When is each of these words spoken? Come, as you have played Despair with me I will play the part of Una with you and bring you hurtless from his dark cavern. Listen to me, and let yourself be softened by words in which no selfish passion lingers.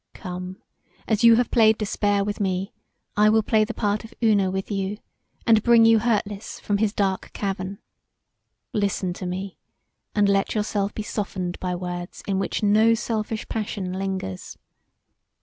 Come, 0.15 0.57
as 1.07 1.23
you 1.23 1.35
have 1.35 1.51
played 1.51 1.77
Despair 1.77 2.23
with 2.23 2.39
me 2.39 2.73
I 3.15 3.29
will 3.29 3.43
play 3.43 3.63
the 3.63 3.73
part 3.75 4.03
of 4.03 4.15
Una 4.23 4.49
with 4.49 4.71
you 4.71 4.97
and 5.45 5.61
bring 5.61 5.85
you 5.85 5.99
hurtless 5.99 6.59
from 6.59 6.79
his 6.79 6.91
dark 6.91 7.31
cavern. 7.33 7.77
Listen 8.73 9.13
to 9.13 9.27
me, 9.27 9.59
and 10.15 10.27
let 10.27 10.55
yourself 10.55 10.91
be 10.95 11.03
softened 11.03 11.59
by 11.59 11.75
words 11.75 12.23
in 12.25 12.39
which 12.39 12.63
no 12.63 12.95
selfish 12.95 13.47
passion 13.47 13.93
lingers. 13.93 14.57